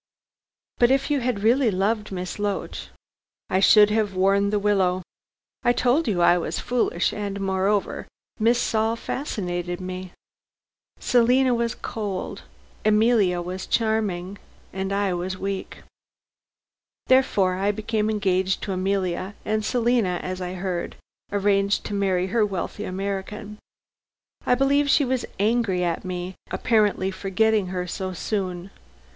[0.79, 2.87] "But if you had really loved Miss Loach"
[3.51, 5.03] "I should have worn the willow.
[5.61, 8.07] I told you I was foolish, and, moreover,
[8.39, 10.11] Miss Saul fascinated me.
[10.99, 12.41] Selina was cold,
[12.83, 14.39] Emilia was charming,
[14.73, 15.83] and I was weak.
[17.05, 20.95] Therefore, I became engaged to Emilia, and Selina as I heard,
[21.31, 23.59] arranged to marry her wealthy American.
[24.47, 28.71] I believe she was angry at my apparently forgetting her so soon.